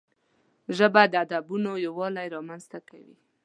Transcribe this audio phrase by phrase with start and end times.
[0.77, 3.15] ژبه د ادبونو یووالی رامنځته کوي